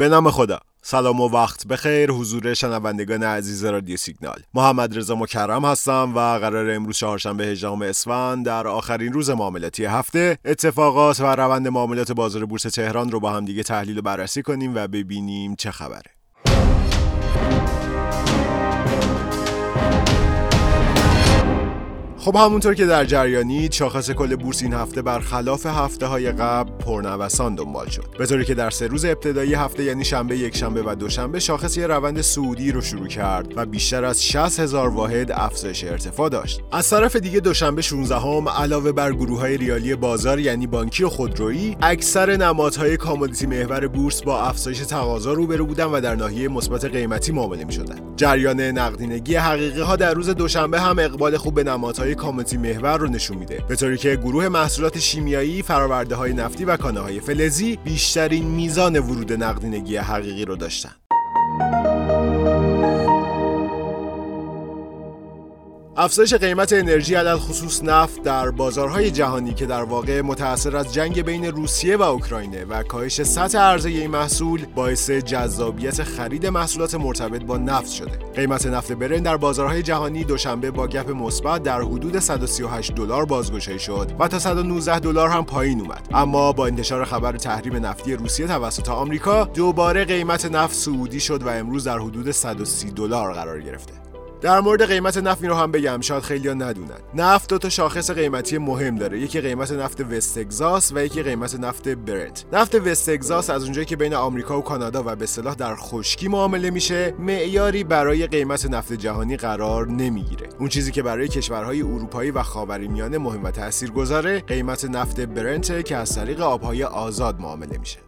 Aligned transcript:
به 0.00 0.08
نام 0.08 0.30
خدا. 0.30 0.58
سلام 0.82 1.20
و 1.20 1.28
وقت 1.28 1.66
بخیر 1.66 2.10
حضور 2.10 2.54
شنوندگان 2.54 3.22
عزیز 3.22 3.64
رادیو 3.64 3.96
سیگنال. 3.96 4.42
محمد 4.54 4.98
رضا 4.98 5.14
مکرم 5.14 5.64
هستم 5.64 6.12
و 6.16 6.38
قرار 6.38 6.70
امروز 6.70 6.96
چهارشنبه 6.96 7.46
18 7.46 7.84
اسفند 7.84 8.46
در 8.46 8.68
آخرین 8.68 9.12
روز 9.12 9.30
معاملاتی 9.30 9.84
هفته 9.84 10.38
اتفاقات 10.44 11.20
و 11.20 11.24
روند 11.24 11.68
معاملات 11.68 12.12
بازار 12.12 12.44
بورس 12.46 12.62
تهران 12.62 13.10
رو 13.10 13.20
با 13.20 13.30
هم 13.30 13.44
دیگه 13.44 13.62
تحلیل 13.62 13.98
و 13.98 14.02
بررسی 14.02 14.42
کنیم 14.42 14.74
و 14.74 14.88
ببینیم 14.88 15.54
چه 15.54 15.70
خبره. 15.70 16.19
خب 22.30 22.36
همونطور 22.36 22.74
که 22.74 22.86
در 22.86 23.04
جریانی 23.04 23.68
شاخص 23.72 24.10
کل 24.10 24.36
بورس 24.36 24.62
این 24.62 24.72
هفته 24.72 25.02
برخلاف 25.02 25.66
هفته 25.66 26.06
های 26.06 26.32
قبل 26.32 26.70
پرنوسان 26.70 27.54
دنبال 27.54 27.88
شد. 27.88 28.04
به 28.18 28.26
طوری 28.26 28.44
که 28.44 28.54
در 28.54 28.70
سه 28.70 28.86
روز 28.86 29.04
ابتدایی 29.04 29.54
هفته 29.54 29.84
یعنی 29.84 30.04
شنبه 30.04 30.38
یک 30.38 30.56
شنبه 30.56 30.82
و 30.82 30.94
دوشنبه 30.94 31.40
شاخص 31.40 31.76
یه 31.76 31.86
روند 31.86 32.20
سعودی 32.20 32.72
رو 32.72 32.80
شروع 32.80 33.06
کرد 33.06 33.52
و 33.56 33.66
بیشتر 33.66 34.04
از 34.04 34.24
60 34.24 34.60
هزار 34.60 34.88
واحد 34.88 35.32
افزایش 35.32 35.84
ارتفاع 35.84 36.28
داشت. 36.28 36.60
از 36.72 36.90
طرف 36.90 37.16
دیگه 37.16 37.40
دوشنبه 37.40 37.82
16 37.82 38.16
هم 38.16 38.48
علاوه 38.48 38.92
بر 38.92 39.12
گروه 39.12 39.40
های 39.40 39.56
ریالی 39.56 39.94
بازار 39.94 40.38
یعنی 40.38 40.66
بانکی 40.66 41.04
و 41.04 41.08
خودرویی 41.08 41.76
اکثر 41.82 42.36
نمادهای 42.36 42.96
کامودیتی 42.96 43.46
محور 43.46 43.88
بورس 43.88 44.22
با 44.22 44.42
افزایش 44.42 44.78
تقاضا 44.78 45.32
روبرو 45.32 45.66
بودن 45.66 45.84
و 45.84 46.00
در 46.00 46.14
ناحیه 46.14 46.48
مثبت 46.48 46.84
قیمتی 46.84 47.32
معامله 47.32 47.64
می‌شدن. 47.64 48.00
جریان 48.16 48.60
نقدینگی 48.60 49.34
حقیقی 49.34 49.80
ها 49.80 49.96
در 49.96 50.14
روز 50.14 50.30
دوشنبه 50.30 50.80
هم 50.80 50.98
اقبال 50.98 51.36
خوب 51.36 51.54
به 51.54 51.64
نمادهای 51.64 52.14
کامتی 52.20 52.56
محور 52.56 52.98
رو 52.98 53.08
نشون 53.08 53.36
میده. 53.36 53.64
به 53.68 53.76
طوری 53.76 53.96
که 53.96 54.16
گروه 54.16 54.48
محصولات 54.48 54.98
شیمیایی 54.98 55.62
فراورده 55.62 56.14
های 56.14 56.32
نفتی 56.32 56.64
و 56.64 56.76
کانه 56.76 57.00
های 57.00 57.20
فلزی 57.20 57.76
بیشترین 57.84 58.44
میزان 58.44 58.98
ورود 58.98 59.32
نقدینگی 59.32 59.96
حقیقی 59.96 60.44
رو 60.44 60.56
داشتن. 60.56 60.92
افزایش 66.02 66.34
قیمت 66.34 66.72
انرژی 66.72 67.14
علل 67.14 67.36
خصوص 67.36 67.82
نفت 67.84 68.22
در 68.22 68.50
بازارهای 68.50 69.10
جهانی 69.10 69.54
که 69.54 69.66
در 69.66 69.82
واقع 69.82 70.20
متأثر 70.20 70.76
از 70.76 70.94
جنگ 70.94 71.22
بین 71.22 71.44
روسیه 71.44 71.96
و 71.96 72.02
اوکراینه 72.02 72.64
و 72.64 72.82
کاهش 72.82 73.22
سطح 73.22 73.58
عرضه 73.58 73.88
این 73.88 74.10
محصول 74.10 74.66
باعث 74.74 75.10
جذابیت 75.10 76.02
خرید 76.02 76.46
محصولات 76.46 76.94
مرتبط 76.94 77.42
با 77.42 77.56
نفت 77.56 77.92
شده. 77.92 78.18
قیمت 78.34 78.66
نفت 78.66 78.92
برن 78.92 79.22
در 79.22 79.36
بازارهای 79.36 79.82
جهانی 79.82 80.24
دوشنبه 80.24 80.70
با 80.70 80.86
گپ 80.86 81.10
مثبت 81.10 81.62
در 81.62 81.80
حدود 81.82 82.18
138 82.18 82.94
دلار 82.94 83.24
بازگشایی 83.24 83.78
شد 83.78 84.12
و 84.18 84.28
تا 84.28 84.38
119 84.38 84.98
دلار 84.98 85.28
هم 85.28 85.44
پایین 85.44 85.80
اومد. 85.80 86.08
اما 86.14 86.52
با 86.52 86.66
انتشار 86.66 87.04
خبر 87.04 87.32
تحریم 87.32 87.86
نفتی 87.86 88.14
روسیه 88.14 88.46
توسط 88.46 88.88
آمریکا 88.88 89.44
دوباره 89.44 90.04
قیمت 90.04 90.44
نفت 90.44 90.74
سعودی 90.74 91.20
شد 91.20 91.42
و 91.42 91.48
امروز 91.48 91.84
در 91.84 91.98
حدود 91.98 92.30
130 92.30 92.90
دلار 92.90 93.32
قرار 93.32 93.60
گرفته. 93.60 94.09
در 94.40 94.60
مورد 94.60 94.86
قیمت 94.86 95.16
نفت 95.16 95.44
رو 95.44 95.54
هم 95.54 95.72
بگم. 95.72 96.00
شاید 96.00 96.22
خیلی 96.22 96.48
ها 96.48 96.54
ندونن. 96.54 96.98
نفت 97.14 97.50
دو 97.50 97.58
تا 97.58 97.68
شاخص 97.68 98.10
قیمتی 98.10 98.58
مهم 98.58 98.96
داره. 98.96 99.20
یکی 99.20 99.40
قیمت 99.40 99.72
نفت 99.72 100.00
وست 100.00 100.92
و 100.94 101.04
یکی 101.04 101.22
قیمت 101.22 101.54
نفت 101.60 101.88
برنت. 101.88 102.44
نفت 102.52 102.74
وست 102.74 103.50
از 103.50 103.62
اونجایی 103.62 103.86
که 103.86 103.96
بین 103.96 104.14
آمریکا 104.14 104.58
و 104.58 104.62
کانادا 104.62 105.02
و 105.06 105.16
به 105.16 105.26
صلاح 105.26 105.54
در 105.54 105.74
خشکی 105.76 106.28
معامله 106.28 106.70
میشه 106.70 107.14
معیاری 107.18 107.84
برای 107.84 108.26
قیمت 108.26 108.66
نفت 108.66 108.92
جهانی 108.92 109.36
قرار 109.36 109.86
نمی‌گیره. 109.86 110.48
اون 110.58 110.68
چیزی 110.68 110.92
که 110.92 111.02
برای 111.02 111.28
کشورهای 111.28 111.82
اروپایی 111.82 112.30
و 112.30 112.42
خاورمیانه 112.42 113.18
مهم 113.18 113.44
و 113.44 113.50
تاثیرگذاره 113.50 114.40
قیمت 114.40 114.84
نفت 114.84 115.20
برنت 115.20 115.84
که 115.84 115.96
از 115.96 116.14
طریق 116.14 116.40
آبهای 116.40 116.84
آزاد 116.84 117.40
معامله 117.40 117.78
میشه. 117.78 117.98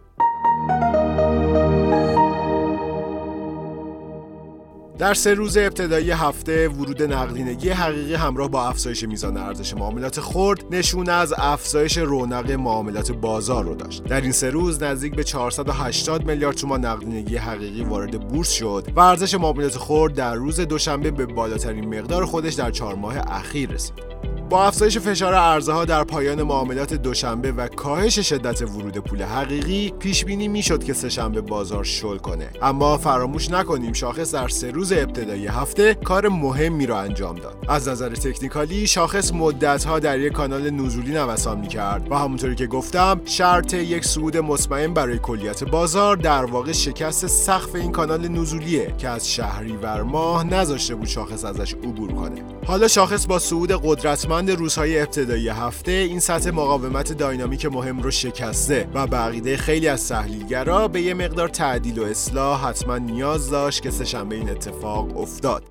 در 5.03 5.13
سه 5.13 5.33
روز 5.33 5.57
ابتدایی 5.57 6.11
هفته 6.11 6.67
ورود 6.67 7.03
نقدینگی 7.03 7.69
حقیقی 7.69 8.13
همراه 8.13 8.49
با 8.49 8.67
افزایش 8.67 9.03
میزان 9.03 9.37
ارزش 9.37 9.73
معاملات 9.73 10.19
خرد 10.19 10.65
نشون 10.71 11.09
از 11.09 11.33
افزایش 11.37 11.97
رونق 11.97 12.51
معاملات 12.51 13.11
بازار 13.11 13.65
رو 13.65 13.75
داشت. 13.75 14.03
در 14.03 14.21
این 14.21 14.31
سه 14.31 14.49
روز 14.49 14.83
نزدیک 14.83 15.15
به 15.15 15.23
480 15.23 16.25
میلیارد 16.25 16.55
تومان 16.55 16.85
نقدینگی 16.85 17.37
حقیقی 17.37 17.83
وارد 17.83 18.27
بورس 18.27 18.51
شد 18.51 18.87
و 18.95 18.99
ارزش 18.99 19.35
معاملات 19.35 19.77
خرد 19.77 20.13
در 20.13 20.35
روز 20.35 20.59
دوشنبه 20.59 21.11
به 21.11 21.25
بالاترین 21.25 21.99
مقدار 21.99 22.25
خودش 22.25 22.53
در 22.53 22.71
چهار 22.71 22.95
ماه 22.95 23.15
اخیر 23.27 23.71
رسید. 23.71 24.32
با 24.49 24.65
افزایش 24.65 24.97
فشار 24.97 25.33
ارزها 25.33 25.75
ها 25.75 25.85
در 25.85 26.03
پایان 26.03 26.43
معاملات 26.43 26.93
دوشنبه 26.93 27.51
و 27.51 27.67
کاهش 27.67 28.19
شدت 28.19 28.61
ورود 28.61 28.97
پول 28.97 29.23
حقیقی 29.23 29.93
پیش 29.99 30.25
بینی 30.25 30.47
می‌شد 30.47 30.83
که 30.83 30.93
سهشنبه 30.93 31.41
بازار 31.41 31.83
شل 31.83 32.17
کنه. 32.17 32.49
اما 32.61 32.97
فراموش 32.97 33.51
نکنیم 33.51 33.93
شاخص 33.93 34.33
در 34.33 34.47
سه 34.47 34.71
روز 34.71 34.91
ابتدایی 34.91 35.47
هفته 35.47 35.93
کار 35.93 36.27
مهمی 36.27 36.85
را 36.85 36.99
انجام 36.99 37.35
داد. 37.35 37.65
از 37.67 37.87
نظر 37.87 38.09
تکنیکالی 38.09 38.87
شاخص 38.87 39.33
مدت 39.33 39.83
ها 39.83 39.99
در 39.99 40.19
یک 40.19 40.33
کانال 40.33 40.69
نزولی 40.69 41.11
نوسان 41.11 41.59
می 41.59 41.67
کرد 41.67 42.11
و 42.11 42.15
همونطوری 42.15 42.55
که 42.55 42.67
گفتم 42.67 43.21
شرط 43.25 43.73
یک 43.73 44.05
صعود 44.05 44.37
مطمئن 44.37 44.93
برای 44.93 45.19
کلیت 45.19 45.63
بازار 45.63 46.15
در 46.15 46.45
واقع 46.45 46.71
شکست 46.71 47.27
سقف 47.27 47.75
این 47.75 47.91
کانال 47.91 48.27
نزولیه 48.27 48.93
که 48.97 49.09
از 49.09 49.31
شهریور 49.31 50.01
ماه 50.01 50.43
نذاشته 50.43 50.95
بود 50.95 51.07
شاخص 51.07 51.45
ازش 51.45 51.73
عبور 51.73 52.13
کنه. 52.13 52.41
حالا 52.65 52.87
شاخص 52.87 53.25
با 53.27 53.39
صعود 53.39 53.71
قدرتمند 53.71 54.32
مانند 54.33 54.51
روزهای 54.51 54.99
ابتدایی 54.99 55.49
هفته 55.49 55.91
این 55.91 56.19
سطح 56.19 56.49
مقاومت 56.49 57.13
داینامیک 57.13 57.65
مهم 57.65 58.01
رو 58.01 58.11
شکسته 58.11 58.87
و 58.93 59.07
بقیده 59.07 59.57
خیلی 59.57 59.87
از 59.87 60.09
تحلیلگرا 60.09 60.87
به 60.87 61.01
یه 61.01 61.13
مقدار 61.13 61.49
تعدیل 61.49 61.99
و 61.99 62.03
اصلاح 62.03 62.69
حتما 62.69 62.97
نیاز 62.97 63.49
داشت 63.49 63.81
که 63.81 63.91
سهشنبه 63.91 64.35
این 64.35 64.49
اتفاق 64.49 65.17
افتاد. 65.17 65.63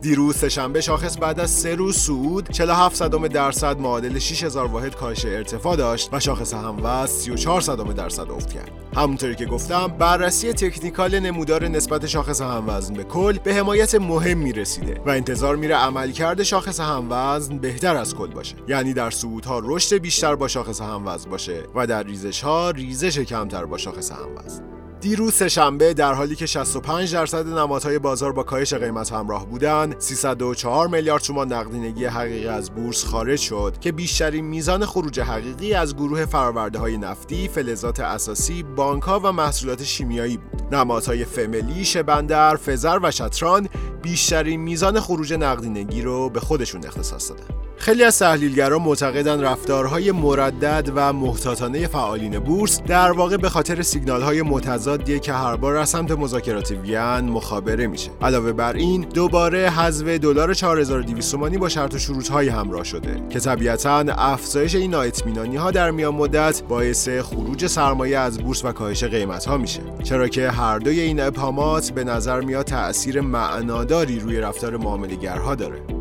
دیروز 0.00 0.36
سهشنبه 0.36 0.80
شاخص 0.80 1.18
بعد 1.18 1.40
از 1.40 1.50
سه 1.50 1.74
روز 1.74 1.96
صعود 1.96 2.48
47 2.48 2.96
صدم 2.96 3.28
درصد 3.28 3.80
معادل 3.80 4.18
6000 4.18 4.66
واحد 4.66 4.94
کاهش 4.94 5.24
ارتفاع 5.24 5.76
داشت 5.76 6.08
و 6.12 6.20
شاخص 6.20 6.54
هموز 6.54 7.10
34 7.10 7.60
صدم 7.60 7.92
درصد 7.92 8.30
افت 8.30 8.52
کرد. 8.52 8.70
همونطوری 8.96 9.34
که 9.34 9.46
گفتم 9.46 9.86
بررسی 9.86 10.52
تکنیکال 10.52 11.18
نمودار 11.18 11.68
نسبت 11.68 12.06
شاخص 12.06 12.40
هموزن 12.40 12.94
به 12.94 13.04
کل 13.04 13.38
به 13.38 13.54
حمایت 13.54 13.94
مهم 13.94 14.38
می‌رسیده 14.38 15.00
و 15.06 15.10
انتظار 15.10 15.56
میره 15.56 15.74
عملکرد 15.74 16.42
شاخص 16.42 16.80
هموزن 16.80 17.58
بهتر 17.58 17.96
از 17.96 18.14
کل 18.14 18.30
باشه. 18.30 18.56
یعنی 18.68 18.92
در 18.92 19.10
صعودها 19.10 19.60
رشد 19.64 19.96
بیشتر 19.96 20.34
با 20.34 20.48
شاخص 20.48 20.80
هموزن 20.80 21.30
باشه 21.30 21.62
و 21.74 21.86
در 21.86 22.02
ریزش 22.02 22.40
ها 22.40 22.70
ریزش 22.70 23.18
کمتر 23.18 23.64
با 23.64 23.78
شاخص 23.78 24.12
هموزن. 24.12 24.69
دیروز 25.00 25.34
سهشنبه 25.34 25.94
در 25.94 26.12
حالی 26.12 26.36
که 26.36 26.46
65 26.46 27.14
درصد 27.14 27.46
نمادهای 27.46 27.98
بازار 27.98 28.32
با 28.32 28.42
کاهش 28.42 28.74
قیمت 28.74 29.12
همراه 29.12 29.46
بودند 29.46 29.96
304 29.98 30.88
میلیارد 30.88 31.22
تومان 31.22 31.52
نقدینگی 31.52 32.04
حقیقی 32.04 32.48
از 32.48 32.70
بورس 32.70 33.04
خارج 33.04 33.38
شد 33.38 33.76
که 33.80 33.92
بیشترین 33.92 34.44
میزان 34.44 34.86
خروج 34.86 35.20
حقیقی 35.20 35.74
از 35.74 35.96
گروه 35.96 36.26
فراورده 36.26 36.78
های 36.78 36.98
نفتی، 36.98 37.48
فلزات 37.48 38.00
اساسی، 38.00 38.62
بانک 38.62 39.02
ها 39.02 39.20
و 39.20 39.32
محصولات 39.32 39.82
شیمیایی 39.82 40.36
بود. 40.36 40.74
نمادهای 40.74 41.24
فملی، 41.24 41.84
شبندر، 41.84 42.56
فزر 42.56 42.98
و 43.02 43.10
شطران 43.10 43.68
بیشترین 44.02 44.60
میزان 44.60 45.00
خروج 45.00 45.32
نقدینگی 45.32 46.02
رو 46.02 46.30
به 46.30 46.40
خودشون 46.40 46.86
اختصاص 46.86 47.30
دادن. 47.30 47.69
خیلی 47.80 48.04
از 48.04 48.18
تحلیلگران 48.18 48.82
معتقدند 48.82 49.44
رفتارهای 49.44 50.12
مردد 50.12 50.92
و 50.94 51.12
محتاطانه 51.12 51.86
فعالین 51.86 52.38
بورس 52.38 52.82
در 52.82 53.12
واقع 53.12 53.36
به 53.36 53.48
خاطر 53.48 53.82
های 54.08 54.42
متضادیه 54.42 55.18
که 55.18 55.32
هر 55.32 55.56
بار 55.56 55.76
از 55.76 55.88
سمت 55.88 56.10
مذاکرات 56.10 56.70
وین 56.70 57.20
مخابره 57.20 57.86
میشه. 57.86 58.10
علاوه 58.22 58.52
بر 58.52 58.72
این 58.72 59.00
دوباره 59.00 59.70
حذف 59.70 60.06
دلار 60.06 60.54
4200 60.54 61.32
تومانی 61.32 61.58
با 61.58 61.68
شرط 61.68 61.94
و 61.94 61.98
شروطهایی 61.98 62.48
همراه 62.48 62.84
شده 62.84 63.22
که 63.30 63.40
طبیعتا 63.40 64.04
افزایش 64.08 64.74
این 64.74 64.90
نااطمینانی 64.90 65.56
ها 65.56 65.70
در 65.70 65.90
میان 65.90 66.14
مدت 66.14 66.62
باعث 66.68 67.08
خروج 67.08 67.66
سرمایه 67.66 68.18
از 68.18 68.38
بورس 68.38 68.64
و 68.64 68.72
کاهش 68.72 69.04
قیمت 69.04 69.44
ها 69.44 69.56
میشه. 69.56 69.80
چرا 70.02 70.28
که 70.28 70.50
هر 70.50 70.78
دوی 70.78 71.00
این 71.00 71.20
ابهامات 71.20 71.90
به 71.90 72.04
نظر 72.04 72.40
میاد 72.40 72.66
تاثیر 72.66 73.20
معناداری 73.20 74.18
روی 74.20 74.40
رفتار 74.40 74.76
معاملهگرها 74.76 75.54
داره. 75.54 75.99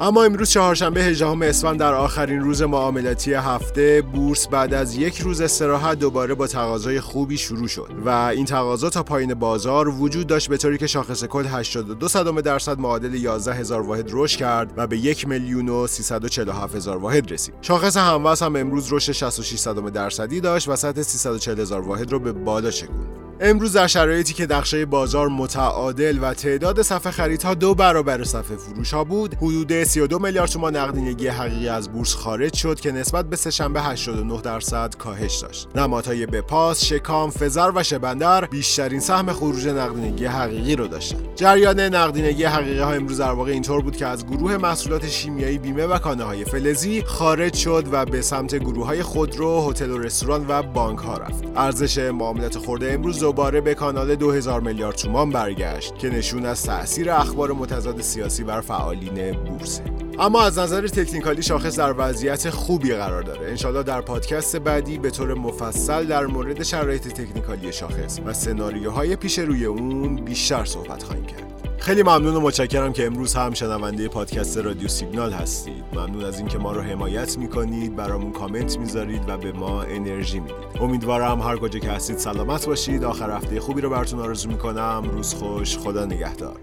اما 0.00 0.24
امروز 0.24 0.50
چهارشنبه 0.50 1.04
18 1.04 1.44
اسفند 1.44 1.80
در 1.80 1.94
آخرین 1.94 2.40
روز 2.40 2.62
معاملاتی 2.62 3.34
هفته 3.34 4.02
بورس 4.02 4.48
بعد 4.48 4.74
از 4.74 4.96
یک 4.96 5.18
روز 5.18 5.40
استراحت 5.40 5.98
دوباره 5.98 6.34
با 6.34 6.46
تقاضای 6.46 7.00
خوبی 7.00 7.36
شروع 7.36 7.68
شد 7.68 7.90
و 8.04 8.08
این 8.10 8.44
تقاضا 8.44 8.90
تا 8.90 9.02
پایین 9.02 9.34
بازار 9.34 9.88
وجود 9.88 10.26
داشت 10.26 10.48
به 10.48 10.56
طوری 10.56 10.78
که 10.78 10.86
شاخص 10.86 11.24
کل 11.24 11.44
82 11.46 12.08
صدم 12.08 12.40
درصد 12.40 12.78
معادل 12.78 13.14
11 13.14 13.54
هزار 13.54 13.82
واحد 13.82 14.10
رشد 14.12 14.38
کرد 14.38 14.72
و 14.76 14.86
به 14.86 14.98
1 14.98 15.28
میلیون 15.28 15.68
و 15.68 15.86
347 15.86 16.76
هزار 16.76 16.96
واحد 16.96 17.32
رسید. 17.32 17.54
شاخص 17.60 17.96
هموز 17.96 18.42
هم 18.42 18.56
امروز 18.56 18.92
رشد 18.92 19.12
66 19.12 19.58
صدم 19.58 19.90
درصدی 19.90 20.40
داشت 20.40 20.68
و 20.68 20.76
سطح 20.76 21.02
340 21.02 21.60
هزار 21.60 21.80
واحد 21.80 22.12
رو 22.12 22.18
به 22.18 22.32
بالا 22.32 22.70
شکوند. 22.70 23.25
امروز 23.40 23.72
در 23.72 23.86
شرایطی 23.86 24.34
که 24.34 24.46
نقشه 24.50 24.86
بازار 24.86 25.28
متعادل 25.28 26.18
و 26.22 26.34
تعداد 26.34 26.82
صفحه 26.82 27.12
خریدها 27.12 27.54
دو 27.54 27.74
برابر 27.74 28.24
صفحه 28.24 28.56
فروش 28.56 28.94
ها 28.94 29.04
بود 29.04 29.34
حدود 29.34 29.84
32 29.84 30.18
میلیارد 30.18 30.50
تومان 30.50 30.76
نقدینگی 30.76 31.28
حقیقی 31.28 31.68
از 31.68 31.92
بورس 31.92 32.14
خارج 32.14 32.54
شد 32.54 32.80
که 32.80 32.92
نسبت 32.92 33.26
به 33.30 33.36
سهشنبه 33.36 33.80
89 33.80 34.40
درصد 34.40 34.94
کاهش 34.96 35.36
داشت. 35.36 35.68
نمادهای 35.74 36.26
بپاس 36.26 36.84
شکام 36.84 37.30
فزر 37.30 37.72
و 37.74 37.82
شبندر 37.82 38.44
بیشترین 38.44 39.00
سهم 39.00 39.32
خروج 39.32 39.68
نقدینگی 39.68 40.24
حقیقی 40.24 40.76
رو 40.76 40.86
داشتن. 40.86 41.18
جریان 41.34 41.80
نقدینگی 41.80 42.44
حقیقی 42.44 42.78
ها 42.78 42.92
امروز 42.92 43.20
در 43.20 43.32
واقع 43.32 43.50
اینطور 43.50 43.82
بود 43.82 43.96
که 43.96 44.06
از 44.06 44.26
گروه 44.26 44.56
محصولات 44.56 45.08
شیمیایی 45.08 45.58
بیمه 45.58 45.86
و 45.86 45.98
کانه 45.98 46.24
های 46.24 46.44
فلزی 46.44 47.02
خارج 47.02 47.54
شد 47.54 47.84
و 47.92 48.04
به 48.04 48.22
سمت 48.22 48.54
گروه 48.54 48.86
های 48.86 49.02
خودرو 49.02 49.70
هتل 49.70 49.90
و 49.90 49.98
رستوران 49.98 50.44
و 50.48 50.62
بانک 50.62 50.98
ها 50.98 51.16
رفت. 51.16 51.44
ارزش 51.56 51.98
معاملات 51.98 52.58
خورده 52.58 52.92
امروز 52.92 53.25
دوباره 53.26 53.60
به 53.60 53.74
کانال 53.74 54.16
2000 54.16 54.60
میلیارد 54.60 54.96
تومان 54.96 55.30
برگشت 55.30 55.98
که 55.98 56.10
نشون 56.10 56.46
از 56.46 56.62
تاثیر 56.62 57.10
اخبار 57.10 57.52
متضاد 57.52 58.00
سیاسی 58.00 58.44
بر 58.44 58.60
فعالین 58.60 59.32
بورس 59.32 59.80
اما 60.18 60.42
از 60.42 60.58
نظر 60.58 60.86
تکنیکالی 60.86 61.42
شاخص 61.42 61.78
در 61.78 61.94
وضعیت 61.98 62.50
خوبی 62.50 62.94
قرار 62.94 63.22
داره. 63.22 63.48
انشالله 63.48 63.82
در 63.82 64.00
پادکست 64.00 64.56
بعدی 64.56 64.98
به 64.98 65.10
طور 65.10 65.34
مفصل 65.34 66.04
در 66.04 66.26
مورد 66.26 66.62
شرایط 66.62 67.08
تکنیکالی 67.08 67.72
شاخص 67.72 68.20
و 68.26 68.32
سناریوهای 68.32 69.16
پیش 69.16 69.38
روی 69.38 69.64
اون 69.64 70.16
بیشتر 70.16 70.64
صحبت 70.64 71.02
خواهیم 71.02 71.26
کرد. 71.26 71.45
خیلی 71.86 72.02
ممنون 72.02 72.34
و 72.34 72.40
متشکرم 72.40 72.92
که 72.92 73.06
امروز 73.06 73.34
هم 73.34 73.54
شنونده 73.54 74.08
پادکست 74.08 74.58
رادیو 74.58 74.88
سیگنال 74.88 75.32
هستید. 75.32 75.84
ممنون 75.92 76.24
از 76.24 76.38
اینکه 76.38 76.58
ما 76.58 76.72
رو 76.72 76.80
حمایت 76.80 77.38
می‌کنید 77.38 77.96
برامون 77.96 78.32
کامنت 78.32 78.78
می‌ذارید 78.78 79.28
و 79.28 79.36
به 79.36 79.52
ما 79.52 79.82
انرژی 79.82 80.40
می‌دید. 80.40 80.56
امیدوارم 80.80 81.40
هر 81.40 81.56
کجا 81.56 81.78
که 81.78 81.90
هستید 81.90 82.18
سلامت 82.18 82.66
باشید. 82.66 83.04
آخر 83.04 83.30
هفته 83.30 83.60
خوبی 83.60 83.80
رو 83.80 83.90
براتون 83.90 84.20
آرزو 84.20 84.48
می‌کنم. 84.48 85.10
روز 85.12 85.34
خوش. 85.34 85.78
خدا 85.78 86.04
نگهدار. 86.04 86.60